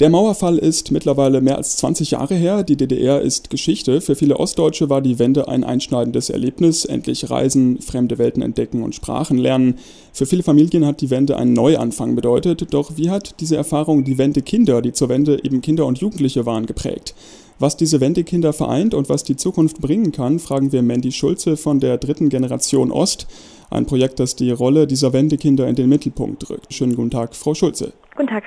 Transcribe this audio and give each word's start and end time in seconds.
Der 0.00 0.10
Mauerfall 0.10 0.58
ist 0.58 0.90
mittlerweile 0.90 1.40
mehr 1.40 1.56
als 1.56 1.76
20 1.76 2.10
Jahre 2.10 2.34
her. 2.34 2.64
Die 2.64 2.76
DDR 2.76 3.20
ist 3.20 3.48
Geschichte. 3.48 4.00
Für 4.00 4.16
viele 4.16 4.40
Ostdeutsche 4.40 4.90
war 4.90 5.00
die 5.00 5.20
Wende 5.20 5.46
ein 5.46 5.62
einschneidendes 5.62 6.30
Erlebnis. 6.30 6.84
Endlich 6.84 7.30
reisen, 7.30 7.80
fremde 7.80 8.18
Welten 8.18 8.42
entdecken 8.42 8.82
und 8.82 8.96
Sprachen 8.96 9.38
lernen. 9.38 9.78
Für 10.12 10.26
viele 10.26 10.42
Familien 10.42 10.84
hat 10.84 11.00
die 11.00 11.10
Wende 11.10 11.36
einen 11.36 11.52
Neuanfang 11.52 12.16
bedeutet. 12.16 12.74
Doch 12.74 12.96
wie 12.96 13.08
hat 13.08 13.38
diese 13.38 13.54
Erfahrung 13.54 14.02
die 14.02 14.18
Wende 14.18 14.42
Kinder, 14.42 14.82
die 14.82 14.92
zur 14.92 15.08
Wende 15.10 15.44
eben 15.44 15.60
Kinder 15.60 15.86
und 15.86 15.98
Jugendliche 15.98 16.44
waren, 16.44 16.66
geprägt? 16.66 17.14
Was 17.60 17.76
diese 17.76 18.00
Wendekinder 18.00 18.52
vereint 18.52 18.94
und 18.94 19.08
was 19.08 19.22
die 19.22 19.36
Zukunft 19.36 19.80
bringen 19.80 20.10
kann, 20.10 20.40
fragen 20.40 20.72
wir 20.72 20.82
Mandy 20.82 21.12
Schulze 21.12 21.56
von 21.56 21.78
der 21.78 21.98
dritten 21.98 22.30
Generation 22.30 22.90
Ost. 22.90 23.28
Ein 23.70 23.86
Projekt, 23.86 24.18
das 24.18 24.34
die 24.34 24.50
Rolle 24.50 24.88
dieser 24.88 25.12
Wendekinder 25.12 25.68
in 25.68 25.76
den 25.76 25.88
Mittelpunkt 25.88 26.50
rückt. 26.50 26.74
Schönen 26.74 26.96
guten 26.96 27.12
Tag, 27.12 27.36
Frau 27.36 27.54
Schulze. 27.54 27.92
Guten 28.16 28.28
Tag. 28.28 28.42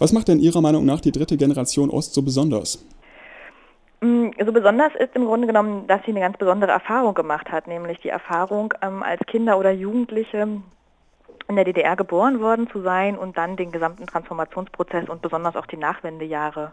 Was 0.00 0.14
macht 0.14 0.28
denn 0.28 0.40
Ihrer 0.40 0.62
Meinung 0.62 0.86
nach 0.86 1.02
die 1.02 1.12
dritte 1.12 1.36
Generation 1.36 1.90
Ost 1.90 2.14
so 2.14 2.22
besonders? 2.22 2.82
Mm, 4.00 4.30
so 4.42 4.50
besonders 4.50 4.94
ist 4.98 5.14
im 5.14 5.26
Grunde 5.26 5.46
genommen, 5.46 5.86
dass 5.88 6.00
sie 6.06 6.12
eine 6.12 6.20
ganz 6.20 6.38
besondere 6.38 6.72
Erfahrung 6.72 7.12
gemacht 7.12 7.52
hat, 7.52 7.68
nämlich 7.68 8.00
die 8.00 8.08
Erfahrung, 8.08 8.72
ähm, 8.80 9.02
als 9.02 9.20
Kinder 9.26 9.58
oder 9.58 9.70
Jugendliche 9.70 10.62
in 11.48 11.56
der 11.56 11.66
DDR 11.66 11.96
geboren 11.96 12.40
worden 12.40 12.66
zu 12.72 12.80
sein 12.80 13.18
und 13.18 13.36
dann 13.36 13.58
den 13.58 13.72
gesamten 13.72 14.06
Transformationsprozess 14.06 15.10
und 15.10 15.20
besonders 15.20 15.54
auch 15.54 15.66
die 15.66 15.76
Nachwendejahre 15.76 16.72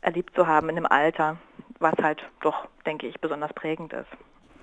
erlebt 0.00 0.34
zu 0.34 0.46
haben 0.46 0.70
in 0.70 0.76
dem 0.76 0.86
Alter, 0.86 1.36
was 1.78 1.94
halt 2.02 2.22
doch, 2.40 2.68
denke 2.86 3.06
ich, 3.06 3.20
besonders 3.20 3.52
prägend 3.52 3.92
ist. 3.92 4.08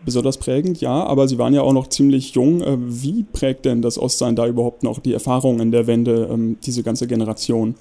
Besonders 0.03 0.39
prägend, 0.39 0.81
ja, 0.81 1.03
aber 1.03 1.28
Sie 1.28 1.38
waren 1.38 1.53
ja 1.53 1.62
auch 1.62 1.73
noch 1.73 1.88
ziemlich 1.88 2.34
jung. 2.34 2.62
Äh, 2.62 2.76
wie 2.80 3.23
prägt 3.23 3.66
denn 3.66 3.84
das 3.84 4.00
Ostsein 4.00 4.36
da 4.36 4.47
überhaupt 4.47 4.81
noch 4.81 4.97
die 4.97 5.14
Erfahrung 5.14 5.59
in 5.59 5.72
der 5.72 5.86
Wende, 5.86 6.28
ähm, 6.31 6.58
diese 6.64 6.81
ganze 6.81 7.06
Generation? 7.06 7.75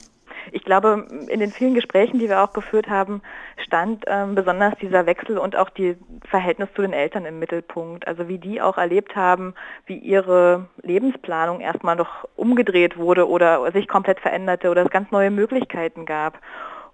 Ich 0.52 0.64
glaube, 0.64 1.06
in 1.28 1.41
den 1.41 1.50
vielen 1.50 1.74
Gesprächen, 1.74 2.18
die 2.18 2.28
wir 2.28 2.42
auch 2.42 2.52
geführt 2.52 2.88
haben, 2.88 3.22
stand 3.58 4.04
ähm, 4.06 4.34
besonders 4.34 4.74
dieser 4.80 5.06
Wechsel 5.06 5.38
und 5.38 5.56
auch 5.56 5.70
die 5.70 5.96
Verhältnis 6.28 6.68
zu 6.74 6.82
den 6.82 6.92
Eltern 6.92 7.24
im 7.24 7.38
Mittelpunkt. 7.38 8.06
Also 8.06 8.28
wie 8.28 8.38
die 8.38 8.60
auch 8.60 8.78
erlebt 8.78 9.16
haben, 9.16 9.54
wie 9.86 9.98
ihre 9.98 10.66
Lebensplanung 10.82 11.60
erstmal 11.60 11.96
noch 11.96 12.28
umgedreht 12.36 12.96
wurde 12.96 13.28
oder 13.28 13.70
sich 13.72 13.88
komplett 13.88 14.20
veränderte 14.20 14.70
oder 14.70 14.84
es 14.84 14.91
ganz 14.91 15.10
neue 15.10 15.30
Möglichkeiten 15.30 16.06
gab. 16.06 16.41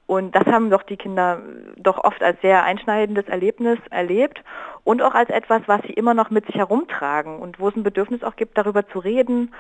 Und 0.07 0.35
das 0.35 0.45
haben 0.47 0.71
doch 0.71 0.83
die 0.83 0.97
Kinder 0.97 1.41
doch 1.77 2.05
oft 2.05 2.23
als 2.23 2.41
sehr 2.43 2.65
einschneidendes 2.65 3.27
Erlebnis 3.27 3.79
erlebt 3.91 4.43
und 4.85 5.01
auch 5.01 5.15
als 5.15 5.31
etwas, 5.31 5.63
was 5.67 5.81
sie 5.83 5.95
immer 5.95 6.13
noch 6.13 6.31
mit 6.31 6.45
sich 6.47 6.57
herumtragen 6.57 7.39
und 7.39 7.59
wo 7.59 7.69
es 7.69 7.77
ein 7.77 7.83
Bedürfnis 7.83 8.23
auch 8.23 8.37
gibt, 8.37 8.59
darüber 8.59 8.87
zu 8.87 8.99
reden, 8.99 9.55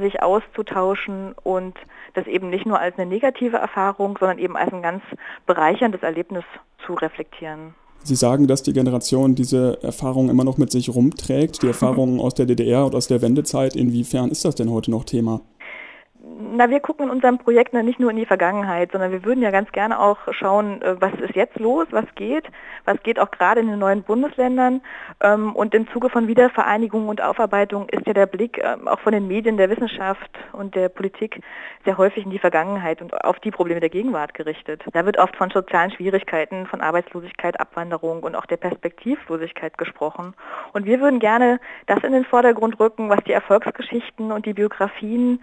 sich 0.00 0.22
auszutauschen 0.22 1.34
und 1.44 1.76
das 2.14 2.26
eben 2.26 2.50
nicht 2.50 2.66
nur 2.66 2.80
als 2.80 2.98
eine 2.98 3.06
negative 3.06 3.56
Erfahrung, 3.56 4.16
sondern 4.18 4.38
eben 4.38 4.56
als 4.56 4.72
ein 4.72 4.82
ganz 4.82 5.02
bereicherndes 5.46 6.02
Erlebnis 6.02 6.44
zu 6.84 6.94
reflektieren. 6.94 7.74
Sie 8.02 8.16
sagen, 8.16 8.46
dass 8.46 8.62
die 8.62 8.74
Generation 8.74 9.34
diese 9.34 9.82
Erfahrung 9.82 10.28
immer 10.28 10.44
noch 10.44 10.58
mit 10.58 10.70
sich 10.70 10.94
rumträgt, 10.94 11.62
die 11.62 11.66
Erfahrungen 11.68 12.20
aus 12.20 12.34
der 12.34 12.46
DDR 12.46 12.84
und 12.84 12.94
aus 12.94 13.06
der 13.06 13.22
Wendezeit. 13.22 13.76
Inwiefern 13.76 14.30
ist 14.30 14.44
das 14.44 14.56
denn 14.56 14.70
heute 14.70 14.90
noch 14.90 15.04
Thema? 15.04 15.40
Na, 16.36 16.68
wir 16.68 16.80
gucken 16.80 17.06
in 17.06 17.10
unserem 17.10 17.38
Projekt 17.38 17.74
nicht 17.74 18.00
nur 18.00 18.10
in 18.10 18.16
die 18.16 18.26
Vergangenheit, 18.26 18.90
sondern 18.90 19.12
wir 19.12 19.24
würden 19.24 19.42
ja 19.42 19.50
ganz 19.50 19.70
gerne 19.70 20.00
auch 20.00 20.18
schauen, 20.32 20.82
äh, 20.82 21.00
was 21.00 21.12
ist 21.20 21.36
jetzt 21.36 21.58
los, 21.60 21.86
was 21.90 22.06
geht, 22.16 22.44
was 22.84 23.00
geht 23.02 23.20
auch 23.20 23.30
gerade 23.30 23.60
in 23.60 23.68
den 23.68 23.78
neuen 23.78 24.02
Bundesländern. 24.02 24.80
Ähm, 25.20 25.54
und 25.54 25.74
im 25.74 25.86
Zuge 25.88 26.10
von 26.10 26.26
Wiedervereinigung 26.26 27.08
und 27.08 27.20
Aufarbeitung 27.20 27.88
ist 27.88 28.06
ja 28.06 28.14
der 28.14 28.26
Blick 28.26 28.60
ähm, 28.62 28.88
auch 28.88 28.98
von 29.00 29.12
den 29.12 29.28
Medien, 29.28 29.56
der 29.56 29.70
Wissenschaft 29.70 30.30
und 30.52 30.74
der 30.74 30.88
Politik 30.88 31.40
sehr 31.84 31.98
häufig 31.98 32.24
in 32.24 32.30
die 32.30 32.38
Vergangenheit 32.38 33.00
und 33.00 33.14
auf 33.24 33.38
die 33.38 33.52
Probleme 33.52 33.80
der 33.80 33.90
Gegenwart 33.90 34.34
gerichtet. 34.34 34.82
Da 34.92 35.06
wird 35.06 35.18
oft 35.18 35.36
von 35.36 35.50
sozialen 35.50 35.92
Schwierigkeiten, 35.92 36.66
von 36.66 36.80
Arbeitslosigkeit, 36.80 37.60
Abwanderung 37.60 38.22
und 38.24 38.34
auch 38.34 38.46
der 38.46 38.56
Perspektivlosigkeit 38.56 39.78
gesprochen. 39.78 40.34
Und 40.72 40.84
wir 40.84 41.00
würden 41.00 41.20
gerne 41.20 41.60
das 41.86 42.02
in 42.02 42.12
den 42.12 42.24
Vordergrund 42.24 42.80
rücken, 42.80 43.08
was 43.08 43.22
die 43.24 43.32
Erfolgsgeschichten 43.32 44.32
und 44.32 44.46
die 44.46 44.54
Biografien 44.54 45.40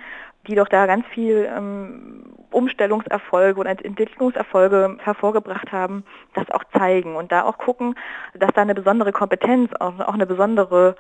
die 0.48 0.56
doch 0.56 0.68
da 0.68 0.86
ganz 0.86 1.06
viel 1.08 1.50
ähm, 1.56 2.24
Umstellungserfolge 2.52 3.60
und 3.60 3.68
Entwicklungserfolge 3.68 4.98
hervorgebracht 5.00 5.72
haben, 5.72 6.04
das 6.34 6.50
auch 6.52 6.64
zeigen 6.78 7.16
und 7.16 7.32
da 7.32 7.44
auch 7.44 7.58
gucken, 7.58 7.96
dass 8.34 8.52
da 8.54 8.62
eine 8.62 8.76
besondere 8.76 9.12
Kompetenz, 9.12 9.72
auch, 9.80 10.00
auch 10.00 10.14
eine 10.14 10.26
besondere 10.26 10.96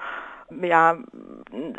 ja, 0.61 0.97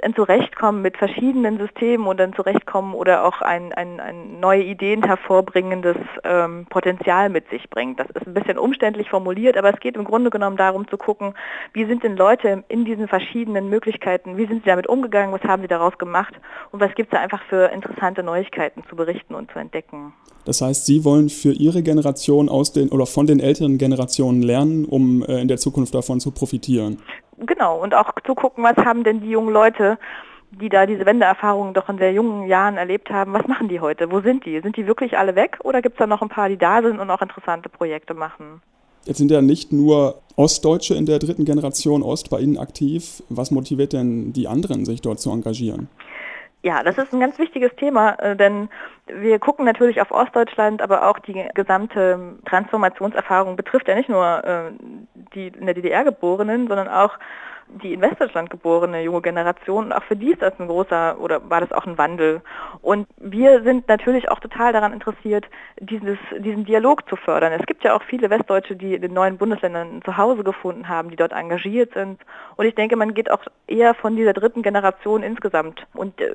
ein 0.02 0.14
Zurechtkommen 0.14 0.82
mit 0.82 0.96
verschiedenen 0.96 1.58
Systemen 1.58 2.06
und 2.06 2.20
ein 2.20 2.34
Zurechtkommen 2.34 2.94
oder 2.94 3.24
auch 3.24 3.40
ein, 3.40 3.72
ein, 3.72 4.00
ein 4.00 4.40
neue 4.40 4.62
Ideen 4.62 5.02
hervorbringendes 5.02 5.96
ähm, 6.24 6.66
Potenzial 6.68 7.28
mit 7.28 7.48
sich 7.50 7.68
bringt. 7.70 8.00
Das 8.00 8.08
ist 8.10 8.26
ein 8.26 8.34
bisschen 8.34 8.58
umständlich 8.58 9.08
formuliert, 9.08 9.56
aber 9.56 9.72
es 9.72 9.80
geht 9.80 9.96
im 9.96 10.04
Grunde 10.04 10.30
genommen 10.30 10.56
darum 10.56 10.86
zu 10.88 10.96
gucken, 10.96 11.34
wie 11.72 11.86
sind 11.86 12.02
denn 12.02 12.16
Leute 12.16 12.64
in 12.68 12.84
diesen 12.84 13.08
verschiedenen 13.08 13.68
Möglichkeiten, 13.68 14.36
wie 14.36 14.46
sind 14.46 14.64
sie 14.64 14.70
damit 14.70 14.86
umgegangen, 14.86 15.32
was 15.32 15.42
haben 15.42 15.62
sie 15.62 15.68
daraus 15.68 15.96
gemacht 15.98 16.34
und 16.70 16.80
was 16.80 16.94
gibt 16.94 17.12
es 17.12 17.16
da 17.16 17.22
einfach 17.22 17.42
für 17.48 17.72
interessante 17.72 18.22
Neuigkeiten 18.22 18.82
zu 18.88 18.96
berichten 18.96 19.34
und 19.34 19.50
zu 19.50 19.58
entdecken. 19.58 20.12
Das 20.44 20.60
heißt, 20.60 20.86
Sie 20.86 21.04
wollen 21.04 21.28
für 21.28 21.52
Ihre 21.52 21.82
Generation 21.82 22.48
aus 22.48 22.72
den 22.72 22.88
oder 22.88 23.06
von 23.06 23.26
den 23.26 23.38
älteren 23.38 23.78
Generationen 23.78 24.42
lernen, 24.42 24.84
um 24.84 25.22
äh, 25.22 25.40
in 25.40 25.48
der 25.48 25.58
Zukunft 25.58 25.94
davon 25.94 26.18
zu 26.18 26.32
profitieren. 26.32 26.98
Genau, 27.46 27.78
und 27.78 27.94
auch 27.94 28.12
zu 28.24 28.34
gucken, 28.34 28.64
was 28.64 28.76
haben 28.84 29.04
denn 29.04 29.20
die 29.20 29.30
jungen 29.30 29.52
Leute, 29.52 29.98
die 30.50 30.68
da 30.68 30.86
diese 30.86 31.06
Wendeerfahrungen 31.06 31.74
doch 31.74 31.88
in 31.88 31.98
sehr 31.98 32.12
jungen 32.12 32.46
Jahren 32.46 32.76
erlebt 32.76 33.10
haben, 33.10 33.32
was 33.32 33.46
machen 33.46 33.68
die 33.68 33.80
heute? 33.80 34.10
Wo 34.10 34.20
sind 34.20 34.44
die? 34.44 34.60
Sind 34.60 34.76
die 34.76 34.86
wirklich 34.86 35.16
alle 35.16 35.34
weg 35.34 35.58
oder 35.64 35.82
gibt 35.82 35.94
es 35.94 35.98
da 35.98 36.06
noch 36.06 36.22
ein 36.22 36.28
paar, 36.28 36.48
die 36.48 36.58
da 36.58 36.82
sind 36.82 37.00
und 37.00 37.10
auch 37.10 37.22
interessante 37.22 37.68
Projekte 37.68 38.14
machen? 38.14 38.62
Jetzt 39.04 39.18
sind 39.18 39.30
ja 39.30 39.42
nicht 39.42 39.72
nur 39.72 40.20
Ostdeutsche 40.36 40.94
in 40.94 41.06
der 41.06 41.18
dritten 41.18 41.44
Generation 41.44 42.02
Ost 42.02 42.30
bei 42.30 42.38
Ihnen 42.38 42.58
aktiv. 42.58 43.22
Was 43.28 43.50
motiviert 43.50 43.92
denn 43.92 44.32
die 44.32 44.46
anderen, 44.46 44.84
sich 44.84 45.00
dort 45.00 45.18
zu 45.18 45.30
engagieren? 45.30 45.88
Ja, 46.64 46.84
das 46.84 46.96
ist 46.96 47.12
ein 47.12 47.18
ganz 47.18 47.38
wichtiges 47.40 47.74
Thema, 47.74 48.12
äh, 48.20 48.36
denn 48.36 48.68
wir 49.06 49.40
gucken 49.40 49.64
natürlich 49.64 50.00
auf 50.00 50.12
Ostdeutschland, 50.12 50.80
aber 50.80 51.08
auch 51.08 51.18
die 51.18 51.44
gesamte 51.54 52.36
Transformationserfahrung 52.44 53.56
betrifft 53.56 53.88
ja 53.88 53.96
nicht 53.96 54.08
nur 54.08 54.44
äh, 54.44 54.70
die 55.34 55.48
in 55.48 55.66
der 55.66 55.74
DDR 55.74 56.04
geborenen, 56.04 56.68
sondern 56.68 56.88
auch 56.88 57.18
die 57.82 57.94
in 57.94 58.00
Westdeutschland 58.00 58.50
geborene 58.50 59.02
junge 59.02 59.22
Generation. 59.22 59.86
Und 59.86 59.92
auch 59.92 60.02
für 60.02 60.16
die 60.16 60.32
ist 60.32 60.42
das 60.42 60.52
ein 60.58 60.68
großer 60.68 61.18
oder 61.20 61.48
war 61.48 61.60
das 61.60 61.72
auch 61.72 61.86
ein 61.86 61.98
Wandel. 61.98 62.42
Und 62.82 63.06
wir 63.18 63.62
sind 63.62 63.88
natürlich 63.88 64.30
auch 64.30 64.40
total 64.40 64.72
daran 64.72 64.92
interessiert, 64.92 65.46
dieses, 65.80 66.18
diesen 66.38 66.64
Dialog 66.64 67.08
zu 67.08 67.16
fördern. 67.16 67.52
Es 67.52 67.66
gibt 67.66 67.84
ja 67.84 67.94
auch 67.94 68.02
viele 68.02 68.30
Westdeutsche, 68.30 68.76
die 68.76 68.94
in 68.94 69.02
den 69.02 69.12
neuen 69.12 69.38
Bundesländern 69.38 70.02
zu 70.04 70.16
Hause 70.16 70.44
gefunden 70.44 70.88
haben, 70.88 71.10
die 71.10 71.16
dort 71.16 71.32
engagiert 71.32 71.94
sind. 71.94 72.20
Und 72.56 72.66
ich 72.66 72.74
denke, 72.74 72.96
man 72.96 73.14
geht 73.14 73.30
auch 73.30 73.42
eher 73.66 73.94
von 73.94 74.16
dieser 74.16 74.32
dritten 74.32 74.62
Generation 74.62 75.22
insgesamt 75.22 75.86
und 75.94 76.20
äh, 76.20 76.30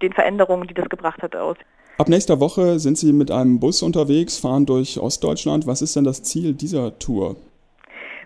den 0.00 0.12
Veränderungen, 0.12 0.66
die 0.66 0.74
das 0.74 0.88
gebracht 0.88 1.22
hat, 1.22 1.36
aus. 1.36 1.56
Ab 1.98 2.08
nächster 2.08 2.40
Woche 2.40 2.78
sind 2.78 2.96
Sie 2.96 3.12
mit 3.12 3.30
einem 3.30 3.60
Bus 3.60 3.82
unterwegs, 3.82 4.38
fahren 4.38 4.66
durch 4.66 4.98
Ostdeutschland. 4.98 5.66
Was 5.66 5.82
ist 5.82 5.94
denn 5.94 6.04
das 6.04 6.22
Ziel 6.22 6.54
dieser 6.54 6.98
Tour? 6.98 7.36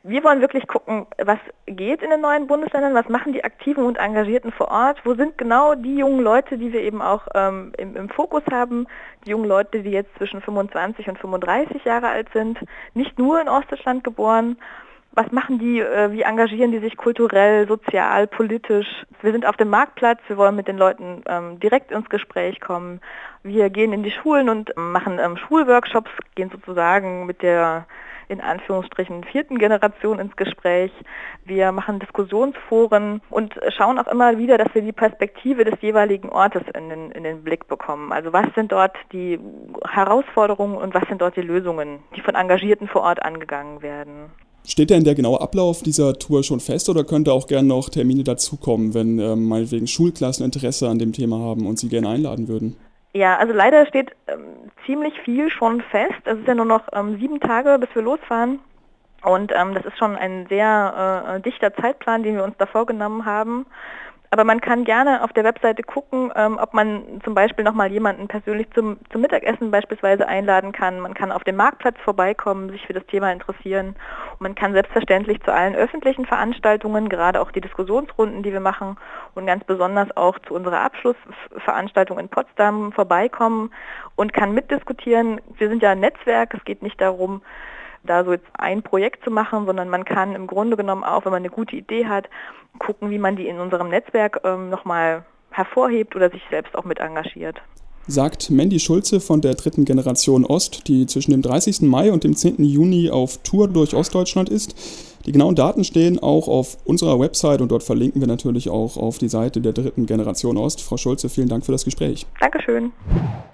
Wir 0.08 0.22
wollen 0.22 0.40
wirklich 0.40 0.66
gucken, 0.68 1.06
was 1.18 1.38
geht 1.66 2.00
in 2.02 2.10
den 2.10 2.20
neuen 2.20 2.46
Bundesländern, 2.46 2.94
was 2.94 3.08
machen 3.08 3.32
die 3.32 3.44
Aktiven 3.44 3.84
und 3.84 3.98
Engagierten 3.98 4.52
vor 4.52 4.68
Ort, 4.68 5.00
wo 5.04 5.14
sind 5.14 5.36
genau 5.36 5.74
die 5.74 5.96
jungen 5.96 6.20
Leute, 6.20 6.58
die 6.58 6.72
wir 6.72 6.80
eben 6.82 7.02
auch 7.02 7.26
ähm, 7.34 7.72
im, 7.76 7.96
im, 7.96 8.08
Fokus 8.08 8.42
haben, 8.50 8.86
die 9.24 9.30
jungen 9.30 9.48
Leute, 9.48 9.82
die 9.82 9.90
jetzt 9.90 10.14
zwischen 10.16 10.40
25 10.40 11.08
und 11.08 11.18
35 11.18 11.84
Jahre 11.84 12.08
alt 12.08 12.28
sind, 12.32 12.58
nicht 12.94 13.18
nur 13.18 13.40
in 13.40 13.48
Ostdeutschland 13.48 14.04
geboren. 14.04 14.56
Was 15.12 15.32
machen 15.32 15.58
die, 15.58 15.80
äh, 15.80 16.12
wie 16.12 16.22
engagieren 16.22 16.72
die 16.72 16.78
sich 16.78 16.96
kulturell, 16.96 17.66
sozial, 17.66 18.26
politisch? 18.26 18.86
Wir 19.22 19.32
sind 19.32 19.46
auf 19.46 19.56
dem 19.56 19.70
Marktplatz, 19.70 20.20
wir 20.28 20.36
wollen 20.36 20.56
mit 20.56 20.68
den 20.68 20.76
Leuten 20.76 21.22
ähm, 21.26 21.58
direkt 21.58 21.90
ins 21.90 22.08
Gespräch 22.10 22.60
kommen. 22.60 23.00
Wir 23.42 23.70
gehen 23.70 23.92
in 23.92 24.02
die 24.02 24.10
Schulen 24.10 24.50
und 24.50 24.72
machen 24.76 25.18
ähm, 25.18 25.36
Schulworkshops, 25.36 26.10
gehen 26.34 26.50
sozusagen 26.50 27.26
mit 27.26 27.42
der 27.42 27.86
in 28.28 28.40
Anführungsstrichen 28.40 29.24
vierten 29.24 29.58
Generation 29.58 30.18
ins 30.18 30.36
Gespräch. 30.36 30.90
Wir 31.44 31.72
machen 31.72 32.00
Diskussionsforen 32.00 33.20
und 33.30 33.54
schauen 33.76 33.98
auch 33.98 34.06
immer 34.06 34.38
wieder, 34.38 34.58
dass 34.58 34.74
wir 34.74 34.82
die 34.82 34.92
Perspektive 34.92 35.64
des 35.64 35.80
jeweiligen 35.80 36.28
Ortes 36.28 36.62
in 36.74 36.88
den, 36.88 37.10
in 37.12 37.24
den 37.24 37.42
Blick 37.42 37.68
bekommen. 37.68 38.12
Also 38.12 38.32
was 38.32 38.46
sind 38.54 38.72
dort 38.72 38.96
die 39.12 39.38
Herausforderungen 39.88 40.76
und 40.76 40.94
was 40.94 41.06
sind 41.08 41.20
dort 41.20 41.36
die 41.36 41.42
Lösungen, 41.42 42.00
die 42.16 42.20
von 42.20 42.34
Engagierten 42.34 42.88
vor 42.88 43.02
Ort 43.02 43.22
angegangen 43.22 43.82
werden. 43.82 44.30
Steht 44.68 44.90
denn 44.90 45.04
der 45.04 45.14
genaue 45.14 45.40
Ablauf 45.40 45.82
dieser 45.82 46.18
Tour 46.18 46.42
schon 46.42 46.58
fest 46.58 46.88
oder 46.88 47.04
könnte 47.04 47.32
auch 47.32 47.46
gerne 47.46 47.68
noch 47.68 47.88
Termine 47.88 48.24
dazukommen, 48.24 48.94
wenn 48.94 49.20
äh, 49.20 49.36
meinetwegen 49.36 49.86
Schulklassen 49.86 50.44
Interesse 50.44 50.88
an 50.88 50.98
dem 50.98 51.12
Thema 51.12 51.38
haben 51.38 51.66
und 51.66 51.78
Sie 51.78 51.88
gerne 51.88 52.08
einladen 52.08 52.48
würden? 52.48 52.76
Ja, 53.16 53.38
also 53.38 53.54
leider 53.54 53.86
steht 53.86 54.14
ähm, 54.26 54.70
ziemlich 54.84 55.18
viel 55.22 55.48
schon 55.48 55.80
fest. 55.80 56.20
Es 56.26 56.38
ist 56.38 56.46
ja 56.46 56.54
nur 56.54 56.66
noch 56.66 56.82
ähm, 56.92 57.18
sieben 57.18 57.40
Tage, 57.40 57.78
bis 57.78 57.88
wir 57.94 58.02
losfahren. 58.02 58.60
Und 59.22 59.52
ähm, 59.56 59.72
das 59.72 59.86
ist 59.86 59.96
schon 59.96 60.16
ein 60.16 60.46
sehr 60.50 61.24
äh, 61.26 61.40
dichter 61.40 61.74
Zeitplan, 61.74 62.24
den 62.24 62.36
wir 62.36 62.44
uns 62.44 62.56
da 62.58 62.66
vorgenommen 62.66 63.24
haben. 63.24 63.64
Aber 64.30 64.44
man 64.44 64.60
kann 64.60 64.84
gerne 64.84 65.22
auf 65.22 65.32
der 65.32 65.44
Webseite 65.44 65.82
gucken, 65.82 66.32
ähm, 66.34 66.58
ob 66.60 66.74
man 66.74 67.20
zum 67.24 67.34
Beispiel 67.34 67.64
nochmal 67.64 67.92
jemanden 67.92 68.28
persönlich 68.28 68.68
zum, 68.74 68.98
zum 69.10 69.20
Mittagessen 69.20 69.70
beispielsweise 69.70 70.26
einladen 70.26 70.72
kann. 70.72 71.00
Man 71.00 71.14
kann 71.14 71.32
auf 71.32 71.44
dem 71.44 71.56
Marktplatz 71.56 71.96
vorbeikommen, 72.04 72.70
sich 72.70 72.84
für 72.86 72.92
das 72.92 73.06
Thema 73.06 73.32
interessieren. 73.32 73.96
Und 74.32 74.40
man 74.40 74.54
kann 74.54 74.72
selbstverständlich 74.72 75.42
zu 75.42 75.52
allen 75.52 75.74
öffentlichen 75.74 76.26
Veranstaltungen, 76.26 77.08
gerade 77.08 77.40
auch 77.40 77.52
die 77.52 77.60
Diskussionsrunden, 77.60 78.42
die 78.42 78.52
wir 78.52 78.60
machen 78.60 78.96
und 79.34 79.46
ganz 79.46 79.64
besonders 79.64 80.14
auch 80.16 80.38
zu 80.40 80.54
unserer 80.54 80.80
Abschlussveranstaltung 80.80 82.18
in 82.18 82.28
Potsdam 82.28 82.92
vorbeikommen 82.92 83.70
und 84.16 84.32
kann 84.32 84.52
mitdiskutieren. 84.52 85.40
Wir 85.58 85.68
sind 85.68 85.82
ja 85.82 85.90
ein 85.90 86.00
Netzwerk, 86.00 86.54
es 86.54 86.64
geht 86.64 86.82
nicht 86.82 87.00
darum, 87.00 87.42
da 88.06 88.24
so 88.24 88.32
jetzt 88.32 88.46
ein 88.54 88.82
Projekt 88.82 89.24
zu 89.24 89.30
machen, 89.30 89.66
sondern 89.66 89.88
man 89.88 90.04
kann 90.04 90.34
im 90.34 90.46
Grunde 90.46 90.76
genommen 90.76 91.04
auch, 91.04 91.24
wenn 91.24 91.32
man 91.32 91.42
eine 91.42 91.50
gute 91.50 91.76
Idee 91.76 92.06
hat, 92.06 92.28
gucken, 92.78 93.10
wie 93.10 93.18
man 93.18 93.36
die 93.36 93.48
in 93.48 93.58
unserem 93.58 93.88
Netzwerk 93.88 94.40
ähm, 94.44 94.70
nochmal 94.70 95.24
hervorhebt 95.50 96.14
oder 96.16 96.30
sich 96.30 96.42
selbst 96.50 96.74
auch 96.76 96.84
mit 96.84 97.00
engagiert. 97.00 97.60
Sagt 98.08 98.50
Mandy 98.50 98.78
Schulze 98.78 99.18
von 99.20 99.40
der 99.40 99.54
dritten 99.54 99.84
Generation 99.84 100.44
Ost, 100.44 100.86
die 100.86 101.06
zwischen 101.06 101.32
dem 101.32 101.42
30. 101.42 101.82
Mai 101.82 102.12
und 102.12 102.22
dem 102.22 102.36
10. 102.36 102.62
Juni 102.62 103.10
auf 103.10 103.38
Tour 103.38 103.66
durch 103.66 103.94
Ostdeutschland 103.94 104.48
ist. 104.48 104.76
Die 105.26 105.32
genauen 105.32 105.56
Daten 105.56 105.82
stehen 105.82 106.20
auch 106.20 106.46
auf 106.46 106.78
unserer 106.84 107.18
Website 107.18 107.60
und 107.60 107.72
dort 107.72 107.82
verlinken 107.82 108.20
wir 108.20 108.28
natürlich 108.28 108.68
auch 108.70 108.96
auf 108.96 109.18
die 109.18 109.28
Seite 109.28 109.60
der 109.60 109.72
dritten 109.72 110.06
Generation 110.06 110.56
Ost. 110.56 110.82
Frau 110.82 110.96
Schulze, 110.96 111.28
vielen 111.28 111.48
Dank 111.48 111.66
für 111.66 111.72
das 111.72 111.84
Gespräch. 111.84 112.26
Dankeschön. 112.38 112.92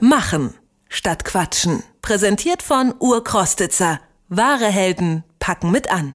Machen 0.00 0.52
statt 0.92 1.24
Quatschen. 1.24 1.82
Präsentiert 2.02 2.62
von 2.62 2.92
Urkrostitzer. 3.00 4.00
Wahre 4.34 4.68
Helden 4.68 5.24
packen 5.40 5.70
mit 5.72 5.90
an. 5.90 6.10